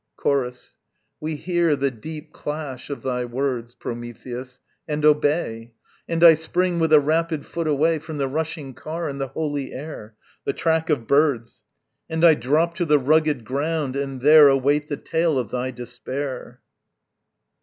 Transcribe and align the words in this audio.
Chorus. 0.17 0.77
We 1.19 1.35
hear 1.35 1.75
the 1.75 1.91
deep 1.91 2.33
clash 2.33 2.89
of 2.89 3.03
thy 3.03 3.23
words, 3.23 3.75
Prometheus, 3.75 4.59
and 4.87 5.05
obey. 5.05 5.73
And 6.09 6.23
I 6.23 6.33
spring 6.33 6.79
with 6.79 6.91
a 6.91 6.99
rapid 6.99 7.45
foot 7.45 7.67
away 7.67 7.99
From 7.99 8.17
the 8.17 8.27
rushing 8.27 8.73
car 8.73 9.07
and 9.07 9.21
the 9.21 9.27
holy 9.27 9.73
air, 9.73 10.15
The 10.43 10.53
track 10.53 10.89
of 10.89 11.05
birds; 11.05 11.65
And 12.09 12.25
I 12.25 12.33
drop 12.33 12.73
to 12.77 12.85
the 12.87 12.97
rugged 12.97 13.45
ground 13.45 13.95
and 13.95 14.21
there 14.21 14.47
Await 14.47 14.87
the 14.87 14.97
tale 14.97 15.37
of 15.37 15.51
thy 15.51 15.69
despair. 15.69 16.61